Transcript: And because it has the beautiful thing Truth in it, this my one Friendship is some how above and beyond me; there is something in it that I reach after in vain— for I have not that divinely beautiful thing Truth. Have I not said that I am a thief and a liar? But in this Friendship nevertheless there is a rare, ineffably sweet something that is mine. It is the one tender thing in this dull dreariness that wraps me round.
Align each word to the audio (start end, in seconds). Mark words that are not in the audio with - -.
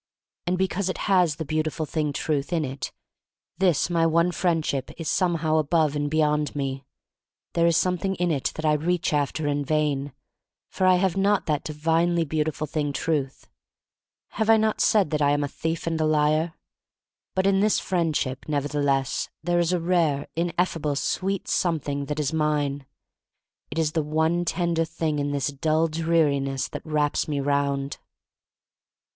And 0.47 0.57
because 0.57 0.89
it 0.89 0.97
has 1.05 1.35
the 1.35 1.45
beautiful 1.45 1.85
thing 1.85 2.11
Truth 2.11 2.51
in 2.51 2.65
it, 2.65 2.91
this 3.59 3.87
my 3.87 4.03
one 4.07 4.31
Friendship 4.31 4.89
is 4.97 5.07
some 5.07 5.35
how 5.45 5.59
above 5.59 5.95
and 5.95 6.09
beyond 6.09 6.55
me; 6.55 6.85
there 7.53 7.67
is 7.67 7.77
something 7.77 8.15
in 8.15 8.31
it 8.31 8.51
that 8.55 8.65
I 8.65 8.73
reach 8.73 9.13
after 9.13 9.45
in 9.45 9.63
vain— 9.63 10.11
for 10.71 10.87
I 10.87 10.95
have 10.95 11.15
not 11.15 11.45
that 11.45 11.63
divinely 11.63 12.25
beautiful 12.25 12.65
thing 12.65 12.91
Truth. 12.93 13.47
Have 14.29 14.49
I 14.49 14.57
not 14.57 14.81
said 14.81 15.11
that 15.11 15.21
I 15.21 15.33
am 15.33 15.43
a 15.43 15.47
thief 15.47 15.85
and 15.85 16.01
a 16.01 16.05
liar? 16.07 16.55
But 17.35 17.45
in 17.45 17.59
this 17.59 17.79
Friendship 17.79 18.45
nevertheless 18.47 19.29
there 19.43 19.59
is 19.59 19.71
a 19.71 19.79
rare, 19.79 20.25
ineffably 20.35 20.95
sweet 20.95 21.47
something 21.47 22.05
that 22.05 22.19
is 22.19 22.33
mine. 22.33 22.87
It 23.69 23.77
is 23.77 23.91
the 23.91 24.01
one 24.01 24.45
tender 24.45 24.83
thing 24.83 25.19
in 25.19 25.29
this 25.29 25.49
dull 25.49 25.87
dreariness 25.89 26.67
that 26.69 26.83
wraps 26.87 27.27
me 27.27 27.39
round. 27.39 27.99